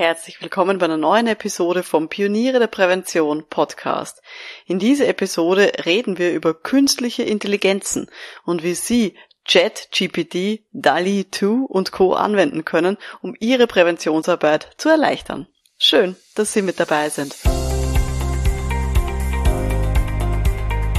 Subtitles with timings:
[0.00, 4.22] herzlich willkommen bei einer neuen Episode vom Pioniere der Prävention Podcast.
[4.64, 8.06] In dieser Episode reden wir über künstliche Intelligenzen
[8.46, 9.14] und wie Sie
[9.46, 12.14] ChatGPT, DALI 2 und Co.
[12.14, 15.48] anwenden können, um Ihre Präventionsarbeit zu erleichtern.
[15.76, 17.36] Schön, dass Sie mit dabei sind.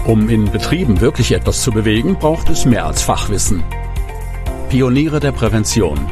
[0.05, 3.63] Um in Betrieben wirklich etwas zu bewegen, braucht es mehr als Fachwissen.
[4.69, 6.11] Pioniere der Prävention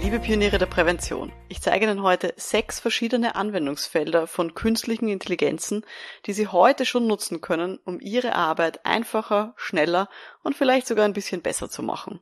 [0.00, 5.84] Liebe Pioniere der Prävention, ich zeige Ihnen heute sechs verschiedene Anwendungsfelder von künstlichen Intelligenzen,
[6.24, 10.08] die Sie heute schon nutzen können, um Ihre Arbeit einfacher, schneller
[10.44, 12.20] und vielleicht sogar ein bisschen besser zu machen.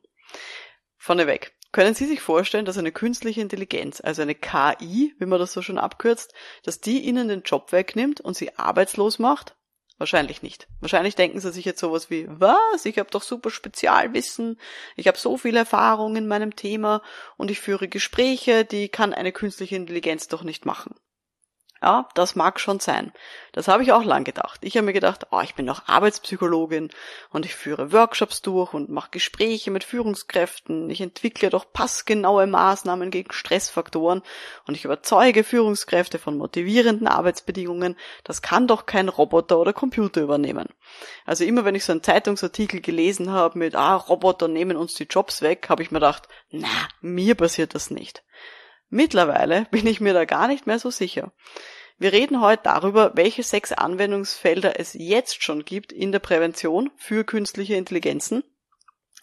[0.97, 1.55] Vorneweg.
[1.71, 5.61] Können Sie sich vorstellen, dass eine künstliche Intelligenz, also eine KI, wie man das so
[5.61, 9.55] schon abkürzt, dass die Ihnen den Job wegnimmt und Sie arbeitslos macht?
[9.99, 10.69] Wahrscheinlich nicht.
[10.81, 12.85] Wahrscheinlich denken sie sich jetzt sowas wie, was?
[12.85, 14.61] Ich habe doch super Spezialwissen,
[14.95, 17.03] ich habe so viel Erfahrung in meinem Thema
[17.39, 20.95] und ich führe Gespräche, die kann eine künstliche Intelligenz doch nicht machen.
[21.87, 23.13] Ja, das mag schon sein.
[23.53, 24.59] Das habe ich auch lang gedacht.
[24.63, 26.91] Ich habe mir gedacht, oh, ich bin doch Arbeitspsychologin
[27.31, 30.91] und ich führe Workshops durch und mache Gespräche mit Führungskräften.
[30.91, 34.23] Ich entwickle doch passgenaue Maßnahmen gegen Stressfaktoren
[34.67, 37.97] und ich überzeuge Führungskräfte von motivierenden Arbeitsbedingungen.
[38.25, 40.67] Das kann doch kein Roboter oder Computer übernehmen.
[41.25, 45.05] Also immer wenn ich so einen Zeitungsartikel gelesen habe mit, ah, Roboter nehmen uns die
[45.05, 48.25] Jobs weg, habe ich mir gedacht, na, mir passiert das nicht.
[48.89, 51.33] Mittlerweile bin ich mir da gar nicht mehr so sicher.
[51.99, 57.25] Wir reden heute darüber, welche sechs Anwendungsfelder es jetzt schon gibt in der Prävention für
[57.25, 58.45] künstliche Intelligenzen.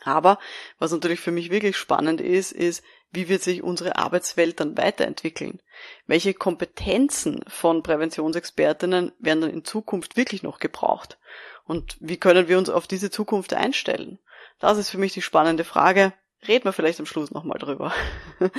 [0.03, 0.39] Aber
[0.79, 5.61] was natürlich für mich wirklich spannend ist, ist, wie wird sich unsere Arbeitswelt dann weiterentwickeln?
[6.07, 11.19] Welche Kompetenzen von Präventionsexpertinnen werden dann in Zukunft wirklich noch gebraucht?
[11.65, 14.17] Und wie können wir uns auf diese Zukunft einstellen?
[14.59, 16.11] Das ist für mich die spannende Frage
[16.47, 17.93] Reden wir vielleicht am Schluss nochmal drüber.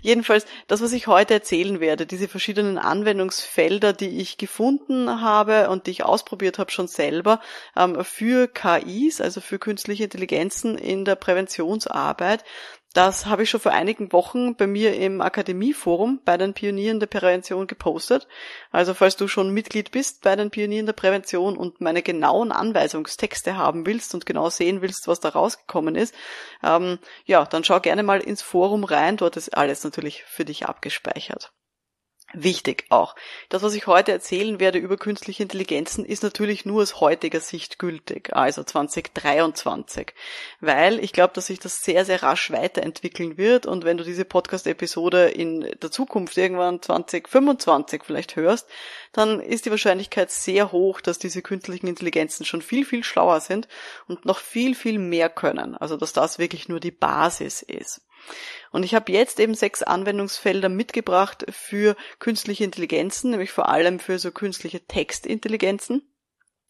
[0.00, 5.86] Jedenfalls, das, was ich heute erzählen werde, diese verschiedenen Anwendungsfelder, die ich gefunden habe und
[5.86, 7.40] die ich ausprobiert habe schon selber
[7.76, 12.44] ähm, für KIs, also für künstliche Intelligenzen in der Präventionsarbeit,
[12.92, 17.06] das habe ich schon vor einigen Wochen bei mir im Akademieforum bei den Pionieren der
[17.06, 18.28] Prävention gepostet.
[18.70, 23.56] Also falls du schon Mitglied bist bei den Pionieren der Prävention und meine genauen Anweisungstexte
[23.56, 26.14] haben willst und genau sehen willst, was da rausgekommen ist,
[26.62, 29.16] ähm, ja, dann schau gerne mal ins Forum rein.
[29.16, 31.52] Dort ist alles natürlich für dich abgespeichert.
[32.34, 33.14] Wichtig auch.
[33.50, 37.78] Das, was ich heute erzählen werde über künstliche Intelligenzen, ist natürlich nur aus heutiger Sicht
[37.78, 40.14] gültig, also 2023.
[40.60, 44.24] Weil ich glaube, dass sich das sehr, sehr rasch weiterentwickeln wird und wenn du diese
[44.24, 48.66] Podcast-Episode in der Zukunft irgendwann 2025 vielleicht hörst,
[49.12, 53.68] dann ist die Wahrscheinlichkeit sehr hoch, dass diese künstlichen Intelligenzen schon viel, viel schlauer sind
[54.08, 55.76] und noch viel, viel mehr können.
[55.76, 58.00] Also dass das wirklich nur die Basis ist.
[58.70, 64.18] Und ich habe jetzt eben sechs Anwendungsfelder mitgebracht für künstliche Intelligenzen, nämlich vor allem für
[64.18, 66.02] so künstliche Textintelligenzen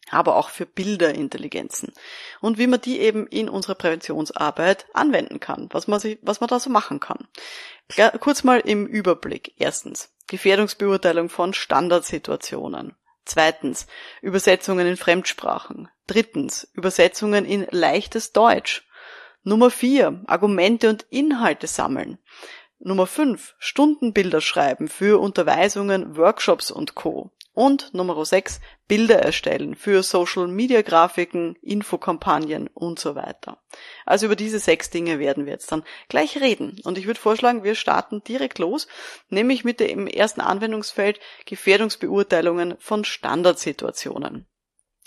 [0.09, 1.93] aber auch für Bilderintelligenzen
[2.41, 6.49] und wie man die eben in unserer Präventionsarbeit anwenden kann, was man, sich, was man
[6.49, 7.27] da so machen kann.
[8.19, 9.53] Kurz mal im Überblick.
[9.57, 12.95] Erstens, Gefährdungsbeurteilung von Standardsituationen.
[13.25, 13.87] Zweitens,
[14.21, 15.89] Übersetzungen in Fremdsprachen.
[16.07, 18.85] Drittens, Übersetzungen in leichtes Deutsch.
[19.43, 22.17] Nummer vier, Argumente und Inhalte sammeln.
[22.79, 27.31] Nummer fünf, Stundenbilder schreiben für Unterweisungen, Workshops und Co.
[27.53, 33.61] Und Nummer sechs, Bilder erstellen für Social Media Grafiken, Infokampagnen und so weiter.
[34.05, 36.79] Also über diese sechs Dinge werden wir jetzt dann gleich reden.
[36.83, 38.87] Und ich würde vorschlagen, wir starten direkt los,
[39.29, 44.47] nämlich mit dem ersten Anwendungsfeld Gefährdungsbeurteilungen von Standardsituationen.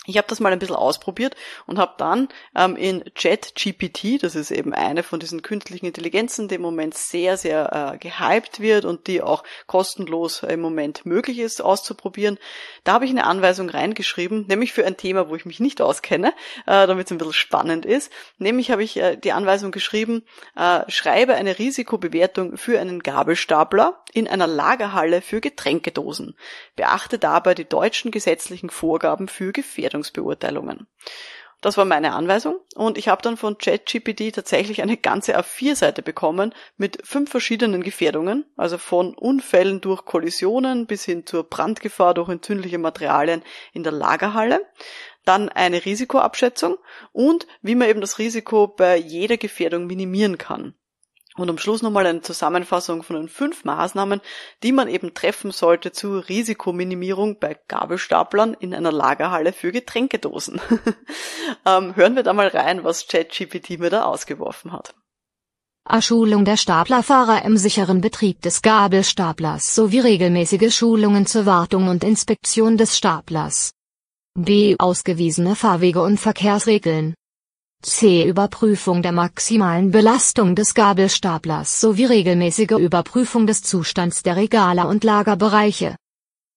[0.09, 1.35] Ich habe das mal ein bisschen ausprobiert
[1.65, 6.55] und habe dann ähm, in ChatGPT, das ist eben eine von diesen künstlichen Intelligenzen, die
[6.55, 11.61] im Moment sehr, sehr äh, gehypt wird und die auch kostenlos im Moment möglich ist
[11.61, 12.39] auszuprobieren,
[12.85, 16.29] da habe ich eine Anweisung reingeschrieben, nämlich für ein Thema, wo ich mich nicht auskenne,
[16.65, 18.09] äh, damit es ein bisschen spannend ist.
[18.37, 20.23] Nämlich habe ich äh, die Anweisung geschrieben,
[20.55, 26.37] äh, schreibe eine Risikobewertung für einen Gabelstapler in einer Lagerhalle für Getränkedosen.
[26.77, 29.96] Beachte dabei die deutschen gesetzlichen Vorgaben für Gefährdung.
[29.97, 30.87] Bewertungsbeurteilungen.
[31.59, 36.53] Das war meine Anweisung und ich habe dann von ChatGPT tatsächlich eine ganze A4-Seite bekommen
[36.77, 42.77] mit fünf verschiedenen Gefährdungen, also von Unfällen durch Kollisionen bis hin zur Brandgefahr durch entzündliche
[42.77, 43.41] Materialien
[43.73, 44.61] in der Lagerhalle,
[45.25, 46.77] dann eine Risikoabschätzung
[47.11, 50.75] und wie man eben das Risiko bei jeder Gefährdung minimieren kann.
[51.37, 54.21] Und am Schluss nochmal eine Zusammenfassung von den fünf Maßnahmen,
[54.63, 60.59] die man eben treffen sollte zur Risikominimierung bei Gabelstaplern in einer Lagerhalle für Getränkedosen.
[61.65, 64.95] ähm, hören wir da mal rein, was ChatGPT mir da ausgeworfen hat.
[65.85, 72.77] A-Schulung der Staplerfahrer im sicheren Betrieb des Gabelstaplers sowie regelmäßige Schulungen zur Wartung und Inspektion
[72.77, 73.71] des Staplers.
[74.35, 74.75] B.
[74.77, 77.15] Ausgewiesene Fahrwege und Verkehrsregeln.
[77.83, 78.27] C.
[78.27, 85.95] Überprüfung der maximalen Belastung des Gabelstaplers sowie regelmäßige Überprüfung des Zustands der Regale und Lagerbereiche.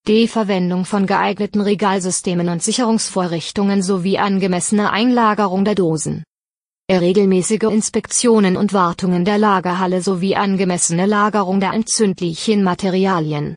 [0.08, 0.26] D.
[0.28, 6.24] Verwendung von geeigneten Regalsystemen und Sicherungsvorrichtungen sowie angemessene Einlagerung der Dosen.
[6.90, 13.54] Regelmäßige Inspektionen und Wartungen der Lagerhalle sowie angemessene Lagerung der entzündlichen Materialien.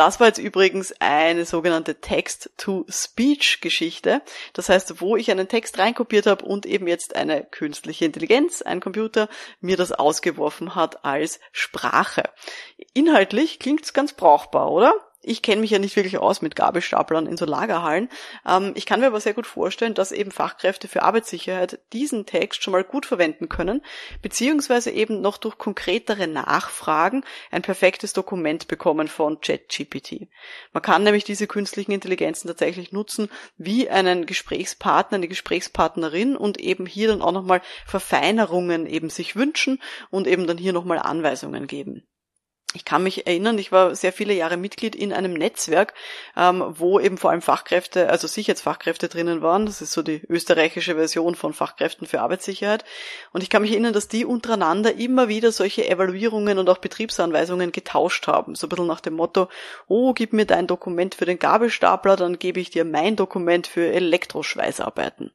[0.00, 4.22] Das war jetzt übrigens eine sogenannte Text-to-Speech-Geschichte.
[4.54, 8.80] Das heißt, wo ich einen Text reinkopiert habe und eben jetzt eine künstliche Intelligenz, ein
[8.80, 9.28] Computer,
[9.60, 12.30] mir das ausgeworfen hat als Sprache.
[12.94, 14.94] Inhaltlich klingt es ganz brauchbar, oder?
[15.22, 18.08] Ich kenne mich ja nicht wirklich aus mit Gabelstaplern in so Lagerhallen.
[18.48, 22.62] Ähm, ich kann mir aber sehr gut vorstellen, dass eben Fachkräfte für Arbeitssicherheit diesen Text
[22.62, 23.82] schon mal gut verwenden können,
[24.22, 30.28] beziehungsweise eben noch durch konkretere Nachfragen ein perfektes Dokument bekommen von ChatGPT.
[30.72, 33.28] Man kann nämlich diese künstlichen Intelligenzen tatsächlich nutzen
[33.58, 39.82] wie einen Gesprächspartner, eine Gesprächspartnerin und eben hier dann auch nochmal Verfeinerungen eben sich wünschen
[40.10, 42.06] und eben dann hier nochmal Anweisungen geben
[42.72, 45.92] ich kann mich erinnern, ich war sehr viele Jahre Mitglied in einem Netzwerk,
[46.36, 49.66] ähm, wo eben vor allem Fachkräfte, also Sicherheitsfachkräfte drinnen waren.
[49.66, 52.84] Das ist so die österreichische Version von Fachkräften für Arbeitssicherheit.
[53.32, 57.72] Und ich kann mich erinnern, dass die untereinander immer wieder solche Evaluierungen und auch Betriebsanweisungen
[57.72, 58.54] getauscht haben.
[58.54, 59.48] So ein bisschen nach dem Motto,
[59.88, 63.90] oh, gib mir dein Dokument für den Gabelstapler, dann gebe ich dir mein Dokument für
[63.90, 65.32] Elektroschweißarbeiten.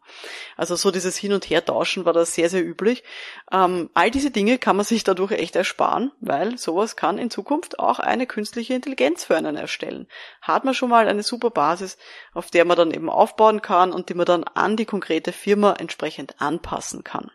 [0.56, 3.04] Also so dieses Hin- und Her-Tauschen war da sehr, sehr üblich.
[3.52, 7.80] Ähm, all diese Dinge kann man sich dadurch echt ersparen, weil sowas kann in Zukunft
[7.80, 10.08] auch eine künstliche Intelligenz für einen erstellen.
[10.42, 11.98] Hat man schon mal eine super Basis,
[12.34, 15.74] auf der man dann eben aufbauen kann und die man dann an die konkrete Firma
[15.74, 17.32] entsprechend anpassen kann.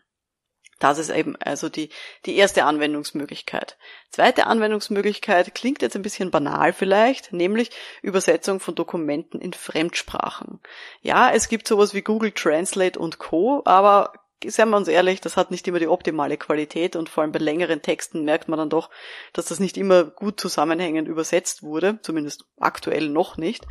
[0.81, 1.91] Das ist eben also die,
[2.25, 3.77] die erste Anwendungsmöglichkeit.
[4.09, 7.71] Zweite Anwendungsmöglichkeit klingt jetzt ein bisschen banal vielleicht, nämlich
[8.01, 10.59] Übersetzung von Dokumenten in Fremdsprachen.
[11.03, 14.15] Ja, es gibt sowas wie Google Translate und Co., aber
[14.47, 17.39] seien wir uns ehrlich, das hat nicht immer die optimale Qualität und vor allem bei
[17.39, 18.91] längeren Texten merkt man dann doch,
[19.33, 23.67] dass das nicht immer gut zusammenhängend übersetzt wurde, zumindest aktuell noch nicht.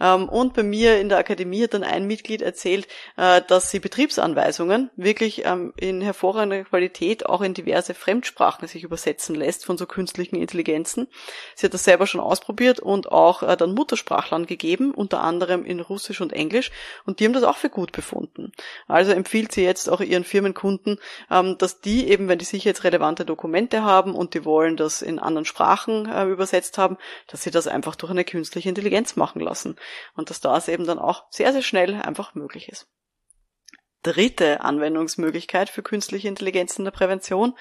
[0.00, 2.86] Ähm, und bei mir in der Akademie hat dann ein Mitglied erzählt,
[3.16, 9.34] äh, dass sie Betriebsanweisungen wirklich ähm, in hervorragender Qualität auch in diverse Fremdsprachen sich übersetzen
[9.34, 11.08] lässt von so künstlichen Intelligenzen.
[11.56, 15.80] Sie hat das selber schon ausprobiert und auch äh, dann Muttersprachlern gegeben, unter anderem in
[15.80, 16.70] Russisch und Englisch
[17.06, 18.52] und die haben das auch für gut befunden.
[18.86, 20.98] Also empfiehlt sie jetzt auch ihren Firmenkunden,
[21.30, 25.44] ähm, dass die eben, wenn die sicherheitsrelevante Dokumente haben und die wollen das in anderen
[25.44, 29.76] Sprachen äh, übersetzt haben, dass sie das einfach durch eine künstliche Intelligenz machen lassen.
[30.14, 32.86] Und dass das eben dann auch sehr, sehr schnell einfach möglich ist.
[34.02, 37.56] Dritte Anwendungsmöglichkeit für künstliche Intelligenz in der Prävention.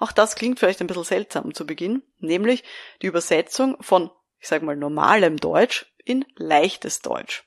[0.00, 2.64] Auch das klingt vielleicht ein bisschen seltsam zu Beginn, nämlich
[3.00, 4.10] die Übersetzung von,
[4.40, 7.44] ich sage mal, normalem Deutsch in leichtes Deutsch.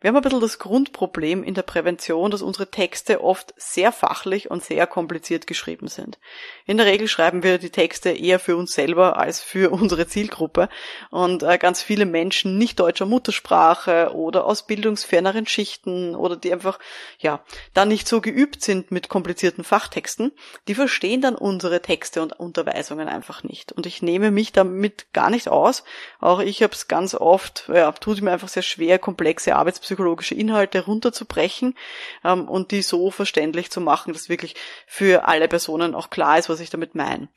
[0.00, 4.50] Wir haben ein bisschen das Grundproblem in der Prävention, dass unsere Texte oft sehr fachlich
[4.50, 6.18] und sehr kompliziert geschrieben sind.
[6.66, 10.68] In der Regel schreiben wir die Texte eher für uns selber als für unsere Zielgruppe
[11.10, 16.78] und äh, ganz viele Menschen nicht deutscher Muttersprache oder aus bildungsferneren Schichten oder die einfach,
[17.18, 17.42] ja,
[17.72, 20.32] da nicht so geübt sind mit komplizierten Fachtexten,
[20.68, 23.72] die verstehen dann unsere Texte und Unterweisungen einfach nicht.
[23.72, 25.84] Und ich nehme mich damit gar nicht aus.
[26.20, 30.34] Auch ich habe es ganz oft, ja, tut mir einfach sehr schwer, komplexe Arbeits psychologische
[30.34, 31.76] Inhalte runterzubrechen
[32.24, 36.48] ähm, und die so verständlich zu machen, dass wirklich für alle Personen auch klar ist,
[36.48, 37.28] was ich damit meine.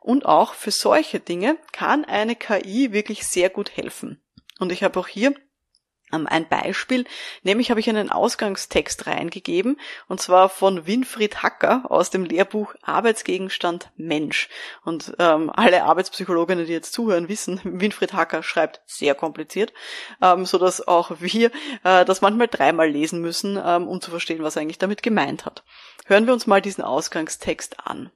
[0.00, 4.22] Und auch für solche Dinge kann eine KI wirklich sehr gut helfen.
[4.58, 5.34] Und ich habe auch hier
[6.10, 7.04] ein Beispiel,
[7.42, 13.90] nämlich habe ich einen Ausgangstext reingegeben, und zwar von Winfried Hacker aus dem Lehrbuch Arbeitsgegenstand
[13.96, 14.48] Mensch.
[14.84, 19.72] Und ähm, alle Arbeitspsychologinnen, die jetzt zuhören, wissen, Winfried Hacker schreibt sehr kompliziert,
[20.22, 21.50] ähm, so dass auch wir
[21.82, 25.44] äh, das manchmal dreimal lesen müssen, ähm, um zu verstehen, was er eigentlich damit gemeint
[25.44, 25.64] hat.
[26.06, 28.10] Hören wir uns mal diesen Ausgangstext an.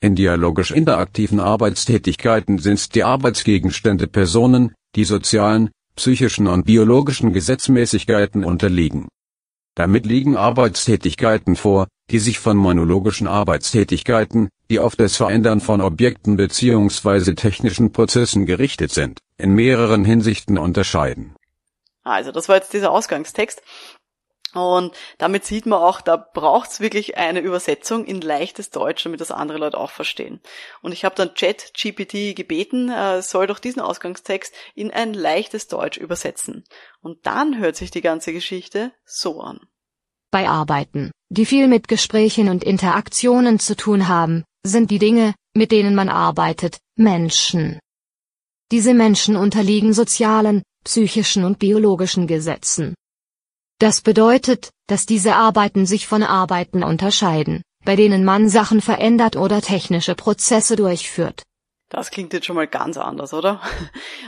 [0.00, 9.08] In dialogisch interaktiven Arbeitstätigkeiten sind die Arbeitsgegenstände Personen, die sozialen, psychischen und biologischen Gesetzmäßigkeiten unterliegen.
[9.74, 16.36] Damit liegen Arbeitstätigkeiten vor, die sich von monologischen Arbeitstätigkeiten, die auf das Verändern von Objekten
[16.36, 17.34] bzw.
[17.34, 21.34] technischen Prozessen gerichtet sind, in mehreren Hinsichten unterscheiden.
[22.04, 23.62] Also, das war jetzt dieser Ausgangstext.
[24.54, 29.32] Und damit sieht man auch, da braucht's wirklich eine Übersetzung in leichtes Deutsch, damit das
[29.32, 30.40] andere Leute auch verstehen.
[30.80, 35.66] Und ich habe dann Chat GPT gebeten, äh, soll doch diesen Ausgangstext in ein leichtes
[35.66, 36.64] Deutsch übersetzen.
[37.00, 39.60] Und dann hört sich die ganze Geschichte so an.
[40.30, 45.70] Bei Arbeiten, die viel mit Gesprächen und Interaktionen zu tun haben, sind die Dinge, mit
[45.70, 47.78] denen man arbeitet, Menschen.
[48.72, 52.94] Diese Menschen unterliegen sozialen, psychischen und biologischen Gesetzen.
[53.78, 59.60] Das bedeutet, dass diese Arbeiten sich von Arbeiten unterscheiden, bei denen man Sachen verändert oder
[59.60, 61.42] technische Prozesse durchführt.
[61.90, 63.60] Das klingt jetzt schon mal ganz anders, oder?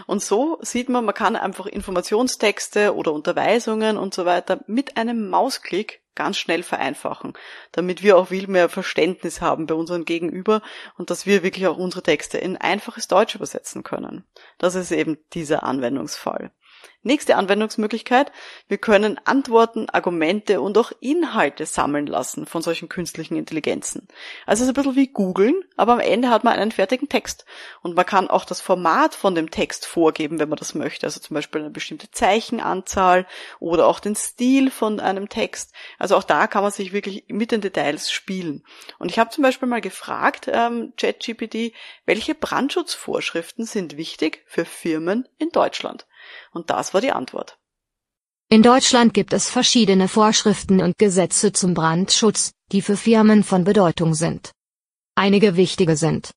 [0.07, 5.29] Und so sieht man, man kann einfach Informationstexte oder Unterweisungen und so weiter mit einem
[5.31, 7.35] Mausklick ganz schnell vereinfachen,
[7.73, 10.63] damit wir auch viel mehr Verständnis haben bei unseren Gegenüber
[10.97, 14.25] und dass wir wirklich auch unsere Texte in einfaches Deutsch übersetzen können.
[14.59, 16.53] Das ist eben dieser Anwendungsfall.
[17.03, 18.33] Nächste Anwendungsmöglichkeit.
[18.67, 24.09] Wir können Antworten, Argumente und auch Inhalte sammeln lassen von solchen künstlichen Intelligenzen.
[24.45, 27.45] Also es ist ein bisschen wie googeln, aber am Ende hat man einen fertigen Text.
[27.83, 31.07] Und man kann auch das Format von dem Text vorgeben, wenn man das möchte.
[31.07, 33.27] Also zum Beispiel eine bestimmte Zeichenanzahl
[33.61, 35.73] oder auch den Stil von einem Text.
[36.01, 38.65] Also auch da kann man sich wirklich mit den Details spielen.
[38.99, 41.73] Und ich habe zum Beispiel mal gefragt, ähm, ChatGPT,
[42.05, 46.07] welche Brandschutzvorschriften sind wichtig für Firmen in Deutschland?
[46.53, 47.59] Und das war die Antwort.
[48.49, 54.15] In Deutschland gibt es verschiedene Vorschriften und Gesetze zum Brandschutz, die für Firmen von Bedeutung
[54.15, 54.53] sind.
[55.17, 56.31] Einige wichtige sind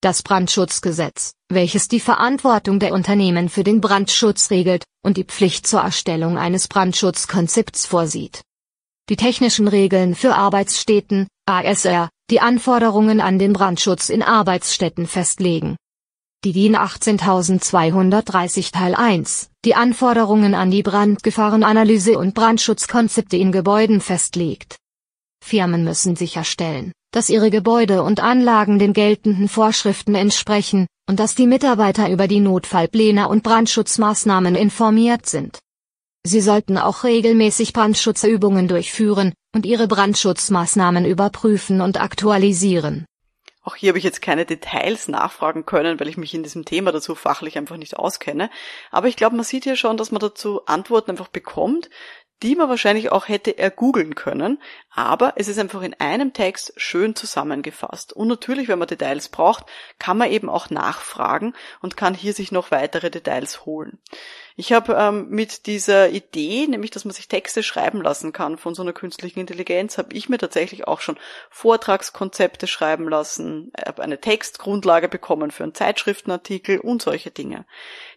[0.00, 5.80] das Brandschutzgesetz, welches die Verantwortung der Unternehmen für den Brandschutz regelt und die Pflicht zur
[5.80, 8.42] Erstellung eines Brandschutzkonzepts vorsieht.
[9.08, 15.76] Die technischen Regeln für Arbeitsstätten, ASR, die Anforderungen an den Brandschutz in Arbeitsstätten festlegen
[16.44, 24.76] die DIN 18230 Teil 1, die Anforderungen an die Brandgefahrenanalyse und Brandschutzkonzepte in Gebäuden festlegt.
[25.40, 31.46] Firmen müssen sicherstellen, dass ihre Gebäude und Anlagen den geltenden Vorschriften entsprechen und dass die
[31.46, 35.60] Mitarbeiter über die Notfallpläne und Brandschutzmaßnahmen informiert sind.
[36.24, 43.04] Sie sollten auch regelmäßig Brandschutzübungen durchführen und ihre Brandschutzmaßnahmen überprüfen und aktualisieren.
[43.62, 46.90] Auch hier habe ich jetzt keine Details nachfragen können, weil ich mich in diesem Thema
[46.90, 48.50] dazu fachlich einfach nicht auskenne.
[48.90, 51.88] Aber ich glaube, man sieht hier schon, dass man dazu Antworten einfach bekommt,
[52.42, 57.14] die man wahrscheinlich auch hätte ergoogeln können, aber es ist einfach in einem Text schön
[57.14, 58.12] zusammengefasst.
[58.12, 59.66] Und natürlich, wenn man Details braucht,
[59.98, 63.98] kann man eben auch nachfragen und kann hier sich noch weitere Details holen.
[64.56, 68.74] Ich habe ähm, mit dieser Idee, nämlich dass man sich Texte schreiben lassen kann von
[68.74, 71.18] so einer künstlichen Intelligenz, habe ich mir tatsächlich auch schon
[71.50, 77.64] Vortragskonzepte schreiben lassen, habe eine Textgrundlage bekommen für einen Zeitschriftenartikel und solche Dinge.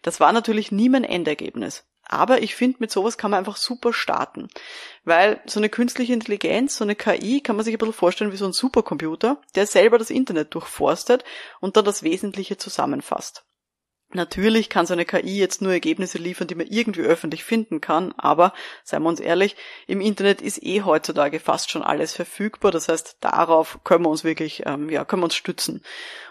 [0.02, 1.84] Das war natürlich nie mein Endergebnis.
[2.08, 4.48] Aber ich finde, mit sowas kann man einfach super starten.
[5.04, 8.36] Weil so eine künstliche Intelligenz, so eine KI, kann man sich ein bisschen vorstellen wie
[8.36, 11.24] so ein Supercomputer, der selber das Internet durchforstet
[11.60, 13.45] und dann das Wesentliche zusammenfasst.
[14.12, 18.14] Natürlich kann so eine KI jetzt nur Ergebnisse liefern, die man irgendwie öffentlich finden kann,
[18.16, 18.52] aber
[18.84, 19.56] seien wir uns ehrlich,
[19.88, 22.70] im Internet ist eh heutzutage fast schon alles verfügbar.
[22.70, 25.82] Das heißt, darauf können wir uns wirklich, ähm, ja, können wir uns stützen.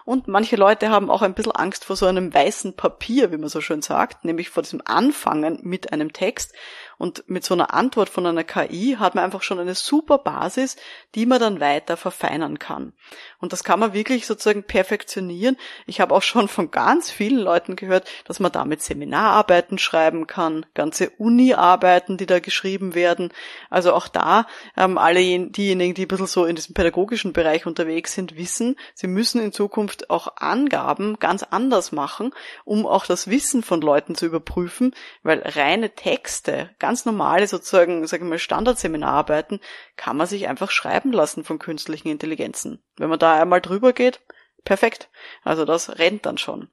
[0.05, 3.49] Und manche Leute haben auch ein bisschen Angst vor so einem weißen Papier, wie man
[3.49, 6.53] so schön sagt, nämlich vor diesem Anfangen mit einem Text.
[6.97, 10.77] Und mit so einer Antwort von einer KI hat man einfach schon eine super Basis,
[11.15, 12.93] die man dann weiter verfeinern kann.
[13.39, 15.57] Und das kann man wirklich sozusagen perfektionieren.
[15.85, 20.65] Ich habe auch schon von ganz vielen Leuten gehört, dass man damit Seminararbeiten schreiben kann,
[20.73, 23.31] ganze Uni-Arbeiten, die da geschrieben werden.
[23.69, 24.47] Also auch da,
[24.77, 29.07] ähm, alle diejenigen, die ein bisschen so in diesem pädagogischen Bereich unterwegs sind, wissen, sie
[29.07, 32.31] müssen in Zukunft auch Angaben ganz anders machen,
[32.63, 38.25] um auch das Wissen von Leuten zu überprüfen, weil reine Texte, ganz normale sozusagen, sagen
[38.25, 39.59] wir mal, Standardseminararbeiten
[39.95, 42.83] kann man sich einfach schreiben lassen von künstlichen Intelligenzen.
[42.95, 44.21] Wenn man da einmal drüber geht,
[44.65, 45.09] perfekt.
[45.43, 46.69] Also das rennt dann schon.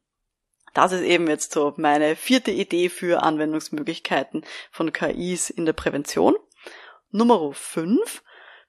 [0.75, 6.37] Das ist eben jetzt so meine vierte Idee für Anwendungsmöglichkeiten von KIs in der Prävention.
[7.11, 8.23] Nummer fünf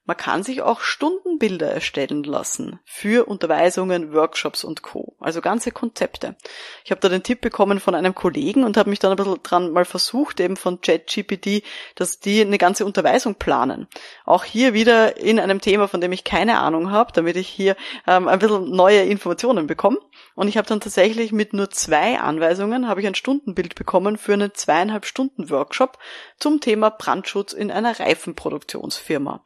[0.06, 5.16] man kann sich auch Stundenbilder erstellen lassen für Unterweisungen, Workshops und Co.
[5.18, 6.36] Also ganze Konzepte.
[6.84, 9.42] Ich habe da den Tipp bekommen von einem Kollegen und habe mich dann ein bisschen
[9.42, 11.62] dran mal versucht, eben von ChatGPT,
[11.94, 13.88] dass die eine ganze Unterweisung planen.
[14.26, 17.74] Auch hier wieder in einem Thema, von dem ich keine Ahnung habe, damit ich hier
[18.06, 19.98] ähm, ein bisschen neue Informationen bekomme.
[20.34, 24.34] Und ich habe dann tatsächlich mit nur zwei Anweisungen habe ich ein Stundenbild bekommen für
[24.34, 25.98] einen zweieinhalb Stunden Workshop
[26.38, 29.44] zum Thema Brandschutz in einer Reifenproduktionsfirma.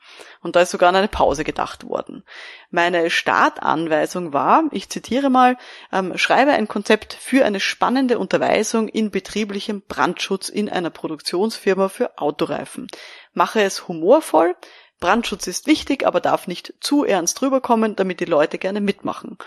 [0.56, 2.24] Da ist sogar an eine Pause gedacht worden.
[2.70, 5.56] Meine Startanweisung war, ich zitiere mal,
[5.92, 12.18] ähm, schreibe ein Konzept für eine spannende Unterweisung in betrieblichem Brandschutz in einer Produktionsfirma für
[12.18, 12.88] Autoreifen.
[13.32, 14.54] Mache es humorvoll,
[15.00, 19.38] Brandschutz ist wichtig, aber darf nicht zu ernst rüberkommen, damit die Leute gerne mitmachen.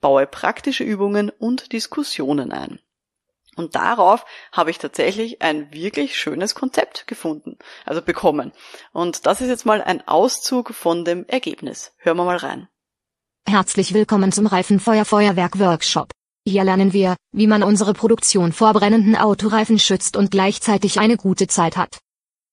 [0.00, 2.80] Baue praktische Übungen und Diskussionen ein.
[3.60, 8.52] Und darauf habe ich tatsächlich ein wirklich schönes Konzept gefunden, also bekommen.
[8.90, 11.92] Und das ist jetzt mal ein Auszug von dem Ergebnis.
[11.98, 12.68] Hören wir mal rein.
[13.46, 16.10] Herzlich willkommen zum Reifenfeuerfeuerwerk Workshop.
[16.46, 21.46] Hier lernen wir, wie man unsere Produktion vor brennenden Autoreifen schützt und gleichzeitig eine gute
[21.46, 21.98] Zeit hat.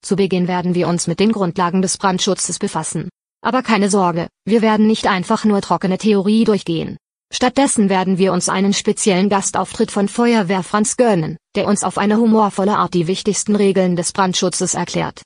[0.02, 3.08] Zu Beginn werden wir uns mit den Grundlagen des Brandschutzes befassen.
[3.42, 6.98] Aber keine Sorge, wir werden nicht einfach nur trockene Theorie durchgehen.
[7.34, 12.17] Stattdessen werden wir uns einen speziellen Gastauftritt von Feuerwehr Franz gönnen, der uns auf eine
[12.17, 15.22] humorvolle Art die wichtigsten Regeln des Brandschutzes erklärt.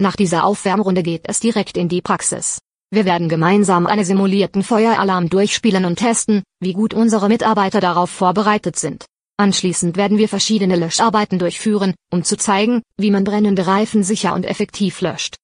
[0.00, 2.58] Nach dieser Aufwärmrunde geht es direkt in die Praxis.
[2.90, 8.76] Wir werden gemeinsam einen simulierten Feueralarm durchspielen und testen, wie gut unsere Mitarbeiter darauf vorbereitet
[8.76, 9.06] sind.
[9.36, 14.44] Anschließend werden wir verschiedene Löscharbeiten durchführen, um zu zeigen, wie man brennende Reifen sicher und
[14.44, 15.36] effektiv löscht.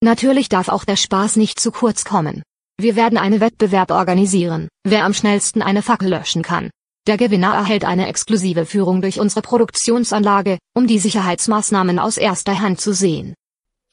[0.00, 2.42] Natürlich darf auch der Spaß nicht zu kurz kommen.
[2.80, 6.70] Wir werden einen Wettbewerb organisieren, wer am schnellsten eine Fackel löschen kann.
[7.08, 12.80] Der Gewinner erhält eine exklusive Führung durch unsere Produktionsanlage, um die Sicherheitsmaßnahmen aus erster Hand
[12.80, 13.34] zu sehen.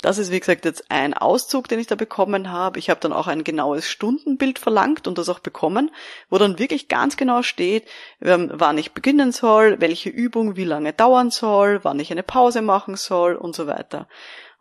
[0.02, 2.78] Das ist wie gesagt jetzt ein Auszug, den ich da bekommen habe.
[2.78, 5.90] Ich habe dann auch ein genaues Stundenbild verlangt und das auch bekommen,
[6.30, 7.88] wo dann wirklich ganz genau steht,
[8.22, 12.62] ähm, wann ich beginnen soll, welche Übung wie lange dauern soll, wann ich eine Pause
[12.62, 14.08] machen soll und so weiter.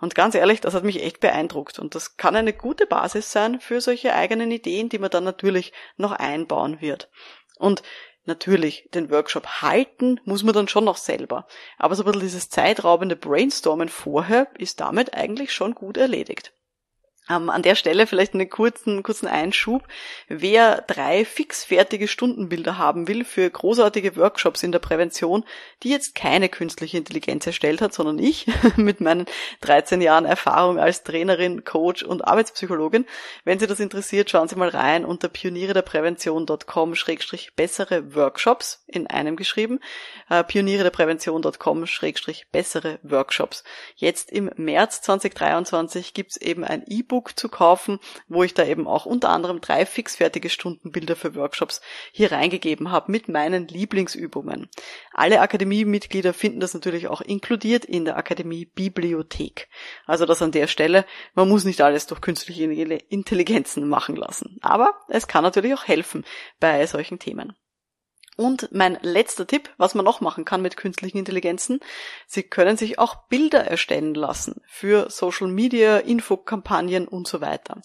[0.04, 1.78] Und ganz ehrlich, das hat mich echt beeindruckt.
[1.78, 5.73] Und das kann eine gute Basis sein für solche eigenen Ideen, die man dann natürlich
[5.96, 7.08] noch einbauen wird.
[7.56, 7.82] Und
[8.26, 11.46] natürlich, den Workshop halten muss man dann schon noch selber.
[11.78, 16.52] Aber so ein bisschen dieses zeitraubende Brainstormen vorher ist damit eigentlich schon gut erledigt.
[17.31, 19.88] Ähm, an der Stelle vielleicht einen kurzen, kurzen Einschub.
[20.28, 25.43] Wer drei fixfertige Stundenbilder haben will für großartige Workshops in der Prävention,
[25.83, 29.25] die jetzt keine künstliche Intelligenz erstellt hat, sondern ich mit meinen
[29.62, 33.07] 13 Jahren Erfahrung als Trainerin, Coach und Arbeitspsychologin.
[33.45, 39.81] Wenn Sie das interessiert, schauen Sie mal rein unter pionierederprävention.com-bessere Workshops in einem geschrieben.
[40.28, 43.64] Äh, pionierederprävention.com-bessere Workshops.
[43.96, 48.88] Jetzt im März 2023 gibt's eben ein E-Book E-Book zu kaufen, wo ich da eben
[48.88, 54.68] auch unter anderem drei fixfertige Stundenbilder für Workshops hier reingegeben habe mit meinen Lieblingsübungen.
[55.12, 59.68] Alle Akademiemitglieder finden das natürlich auch inkludiert in der Akademie Bibliothek.
[60.07, 64.59] Also das an der Stelle, man muss nicht alles durch künstliche Intelligenzen machen lassen.
[64.62, 66.24] Aber es kann natürlich auch helfen
[66.59, 67.55] bei solchen Themen.
[68.37, 71.79] Und mein letzter Tipp, was man noch machen kann mit künstlichen Intelligenzen,
[72.27, 77.81] Sie können sich auch Bilder erstellen lassen für Social Media, Infokampagnen und so weiter.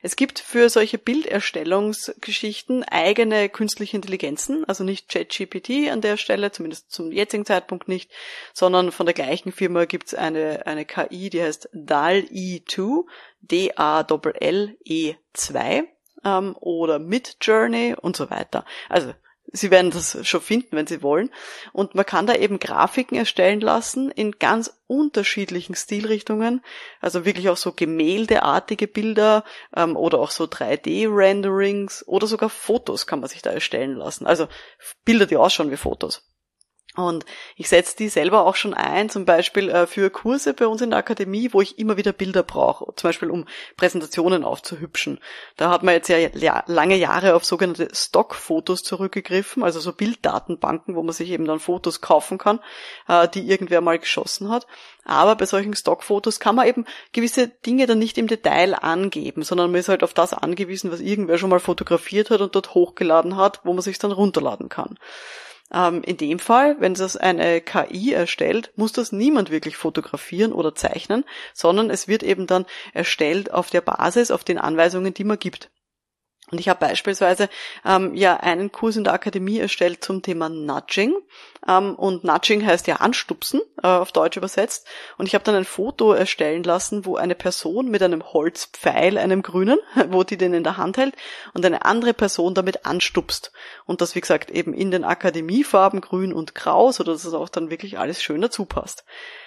[0.00, 6.90] Es gibt für solche Bilderstellungsgeschichten eigene künstliche Intelligenzen, also nicht ChatGPT an der Stelle, zumindest
[6.90, 8.10] zum jetzigen Zeitpunkt nicht,
[8.52, 13.04] sondern von der gleichen Firma gibt es eine, eine KI, die heißt DAL-E2,
[13.42, 14.72] D-A-L-L-E-2
[16.24, 18.64] ähm, oder Midjourney und so weiter.
[18.88, 19.12] Also
[19.52, 21.30] Sie werden das schon finden, wenn Sie wollen.
[21.72, 26.64] Und man kann da eben Grafiken erstellen lassen in ganz unterschiedlichen Stilrichtungen.
[27.00, 29.44] Also wirklich auch so gemäldeartige Bilder
[29.76, 34.26] ähm, oder auch so 3D-Renderings oder sogar Fotos kann man sich da erstellen lassen.
[34.26, 34.48] Also
[35.04, 36.31] Bilder, die ausschauen wie Fotos.
[36.94, 37.24] Und
[37.56, 40.90] ich setze die selber auch schon ein, zum Beispiel äh, für Kurse bei uns in
[40.90, 43.46] der Akademie, wo ich immer wieder Bilder brauche, zum Beispiel um
[43.78, 45.18] Präsentationen aufzuhübschen.
[45.56, 51.02] Da hat man jetzt ja lange Jahre auf sogenannte Stockfotos zurückgegriffen, also so Bilddatenbanken, wo
[51.02, 52.60] man sich eben dann Fotos kaufen kann,
[53.08, 54.66] äh, die irgendwer mal geschossen hat.
[55.06, 59.70] Aber bei solchen Stockfotos kann man eben gewisse Dinge dann nicht im Detail angeben, sondern
[59.70, 63.38] man ist halt auf das angewiesen, was irgendwer schon mal fotografiert hat und dort hochgeladen
[63.38, 64.98] hat, wo man sich dann runterladen kann.
[65.72, 70.74] Ähm, in dem Fall, wenn das eine KI erstellt, muss das niemand wirklich fotografieren oder
[70.74, 75.38] zeichnen, sondern es wird eben dann erstellt auf der Basis, auf den Anweisungen, die man
[75.38, 75.70] gibt.
[76.52, 77.48] Und ich habe beispielsweise
[77.82, 81.14] ähm, ja einen Kurs in der Akademie erstellt zum Thema Nudging.
[81.66, 84.86] Ähm, und Nudging heißt ja anstupsen, äh, auf Deutsch übersetzt.
[85.16, 89.40] Und ich habe dann ein Foto erstellen lassen, wo eine Person mit einem Holzpfeil, einem
[89.40, 91.14] grünen, wo die den in der Hand hält,
[91.54, 93.50] und eine andere Person damit anstupst.
[93.86, 97.70] Und das, wie gesagt, eben in den Akademiefarben grün und grau, sodass es auch dann
[97.70, 99.04] wirklich alles schön dazu passt.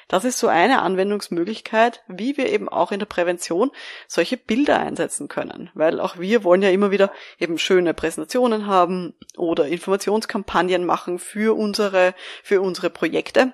[0.08, 3.72] Das ist so eine Anwendungsmöglichkeit, wie wir eben auch in der Prävention
[4.08, 5.72] solche Bilder einsetzen können.
[5.74, 6.95] Weil auch wir wollen ja immer wieder
[7.40, 13.54] eben schöne Präsentationen haben oder Informationskampagnen machen für unsere, für unsere Projekte.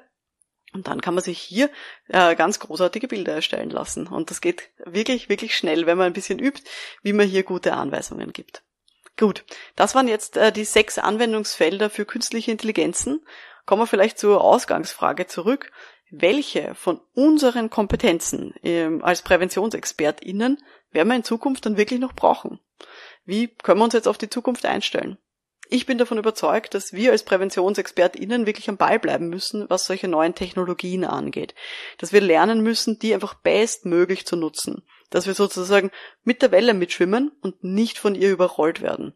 [0.74, 1.70] Und dann kann man sich hier
[2.08, 4.08] äh, ganz großartige Bilder erstellen lassen.
[4.08, 6.64] Und das geht wirklich, wirklich schnell, wenn man ein bisschen übt,
[7.04, 8.64] wie man hier gute Anweisungen gibt.
[9.18, 9.44] Gut,
[9.76, 13.26] das waren jetzt äh, die sechs Anwendungsfelder für künstliche Intelligenzen.
[13.66, 15.72] Kommen wir vielleicht zur Ausgangsfrage zurück.
[16.10, 20.58] Welche von unseren Kompetenzen ähm, als PräventionsexpertInnen
[20.92, 22.60] werden wir in Zukunft dann wirklich noch brauchen?
[23.32, 25.18] Wie können wir uns jetzt auf die Zukunft einstellen?
[25.70, 30.10] Ich bin davon überzeugt, dass wir als PräventionsexpertInnen wirklich am Ball bleiben müssen, was solche
[30.10, 31.56] neuen Technologien angeht.
[31.98, 34.84] Dass wir lernen müssen, die einfach bestmöglich zu nutzen.
[35.12, 35.92] Dass wir sozusagen
[36.26, 39.14] mit der Welle mitschwimmen und nicht von ihr überrollt werden.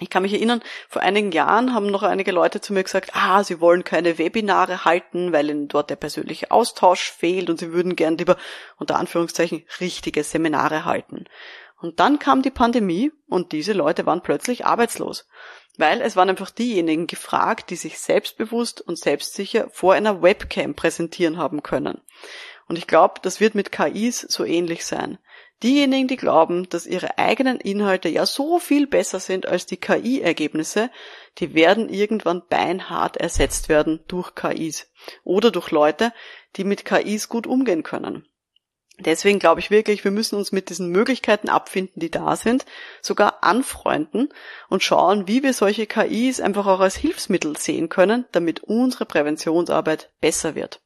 [0.00, 3.44] Ich kann mich erinnern, vor einigen Jahren haben noch einige Leute zu mir gesagt, ah,
[3.44, 7.94] sie wollen keine Webinare halten, weil ihnen dort der persönliche Austausch fehlt und sie würden
[7.94, 8.36] gern lieber
[8.76, 11.26] unter Anführungszeichen richtige Seminare halten.
[11.80, 15.28] Und dann kam die Pandemie und diese Leute waren plötzlich arbeitslos.
[15.76, 21.36] Weil es waren einfach diejenigen gefragt, die sich selbstbewusst und selbstsicher vor einer Webcam präsentieren
[21.36, 22.00] haben können.
[22.66, 25.18] Und ich glaube, das wird mit KIs so ähnlich sein.
[25.62, 30.90] Diejenigen, die glauben, dass ihre eigenen Inhalte ja so viel besser sind als die KI-Ergebnisse,
[31.38, 34.90] die werden irgendwann beinhart ersetzt werden durch KIs
[35.24, 36.12] oder durch Leute,
[36.56, 38.26] die mit KIs gut umgehen können.
[38.98, 42.64] Deswegen glaube ich wirklich, wir müssen uns mit diesen Möglichkeiten abfinden, die da sind,
[43.02, 44.30] sogar anfreunden
[44.68, 50.10] und schauen, wie wir solche KIs einfach auch als Hilfsmittel sehen können, damit unsere Präventionsarbeit
[50.20, 50.80] besser wird.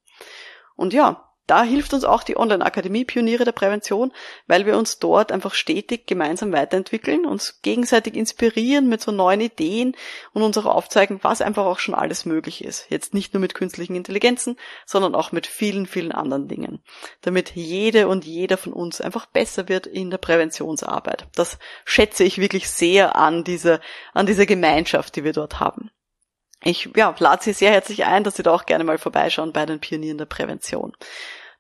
[0.75, 4.13] Und ja, da hilft uns auch die Online-Akademie Pioniere der Prävention,
[4.47, 9.97] weil wir uns dort einfach stetig gemeinsam weiterentwickeln, uns gegenseitig inspirieren mit so neuen Ideen
[10.33, 12.87] und uns auch aufzeigen, was einfach auch schon alles möglich ist.
[12.89, 16.85] Jetzt nicht nur mit künstlichen Intelligenzen, sondern auch mit vielen, vielen anderen Dingen.
[17.23, 21.27] Damit jede und jeder von uns einfach besser wird in der Präventionsarbeit.
[21.35, 23.81] Das schätze ich wirklich sehr an dieser,
[24.15, 25.91] an dieser Gemeinschaft, die wir dort haben.
[26.63, 29.65] Ich ja, lade Sie sehr herzlich ein, dass Sie da auch gerne mal vorbeischauen bei
[29.65, 30.95] den Pionieren der Prävention.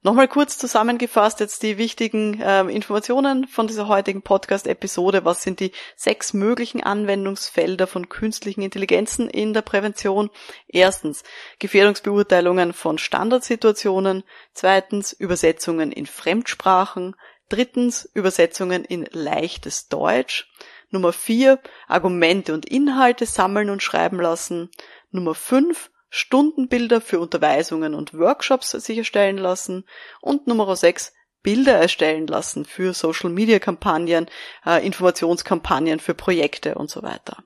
[0.02, 5.26] Nochmal kurz zusammengefasst jetzt die wichtigen äh, Informationen von dieser heutigen Podcast-Episode.
[5.26, 10.30] Was sind die sechs möglichen Anwendungsfelder von künstlichen Intelligenzen in der Prävention?
[10.68, 11.22] Erstens
[11.58, 14.24] Gefährdungsbeurteilungen von Standardsituationen.
[14.54, 17.14] Zweitens Übersetzungen in Fremdsprachen.
[17.50, 20.50] Drittens Übersetzungen in leichtes Deutsch.
[20.90, 24.70] Nummer vier Argumente und Inhalte sammeln und schreiben lassen.
[25.10, 29.84] Nummer fünf Stundenbilder für Unterweisungen und Workshops sicherstellen lassen
[30.20, 34.26] und Nummer 6 Bilder erstellen lassen für Social-Media-Kampagnen,
[34.66, 37.44] äh, Informationskampagnen für Projekte und so weiter.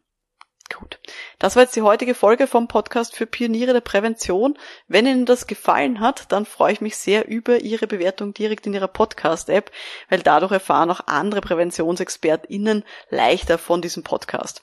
[0.73, 0.99] Gut.
[1.39, 4.59] Das war jetzt die heutige Folge vom Podcast für Pioniere der Prävention.
[4.89, 8.73] Wenn Ihnen das gefallen hat, dann freue ich mich sehr über Ihre Bewertung direkt in
[8.73, 9.71] Ihrer Podcast-App,
[10.09, 14.63] weil dadurch erfahren auch andere PräventionsexpertInnen leichter von diesem Podcast.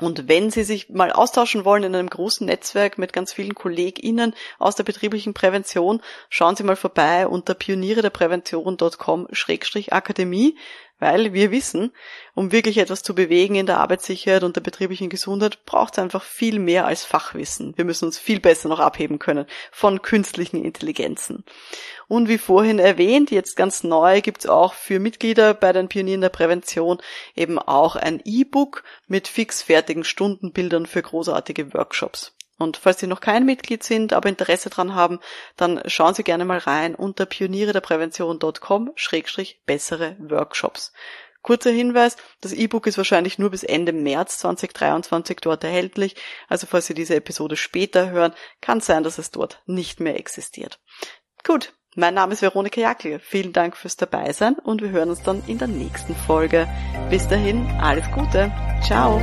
[0.00, 4.34] Und wenn Sie sich mal austauschen wollen in einem großen Netzwerk mit ganz vielen KollegInnen
[4.58, 10.56] aus der betrieblichen Prävention, schauen Sie mal vorbei unter pioniere der Prävention.com-akademie
[11.00, 11.92] weil wir wissen,
[12.34, 16.22] um wirklich etwas zu bewegen in der Arbeitssicherheit und der betrieblichen Gesundheit, braucht es einfach
[16.22, 17.76] viel mehr als Fachwissen.
[17.76, 21.44] Wir müssen uns viel besser noch abheben können von künstlichen Intelligenzen.
[22.06, 26.20] Und wie vorhin erwähnt, jetzt ganz neu gibt es auch für Mitglieder bei den Pionieren
[26.20, 26.98] der Prävention
[27.34, 32.32] eben auch ein E-Book mit fixfertigen Stundenbildern für großartige Workshops.
[32.60, 35.18] Und falls Sie noch kein Mitglied sind, aber Interesse dran haben,
[35.56, 40.92] dann schauen Sie gerne mal rein unter pionierederprävention.com-bessere Workshops.
[41.40, 46.16] Kurzer Hinweis, das E-Book ist wahrscheinlich nur bis Ende März 2023 dort erhältlich,
[46.48, 50.80] also falls Sie diese Episode später hören, kann sein, dass es dort nicht mehr existiert.
[51.44, 55.42] Gut, mein Name ist Veronika Jackel, vielen Dank fürs Dabeisein und wir hören uns dann
[55.46, 56.68] in der nächsten Folge.
[57.08, 59.18] Bis dahin, alles Gute, ciao!